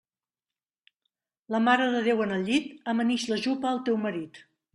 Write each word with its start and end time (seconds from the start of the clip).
La 1.55 1.59
Mare 1.65 1.85
de 1.97 1.99
Déu 2.07 2.25
en 2.25 2.33
el 2.39 2.49
llit, 2.49 2.73
amanix 2.95 3.27
la 3.35 3.39
jupa 3.45 3.71
al 3.75 3.85
teu 3.91 4.03
marit. 4.09 4.43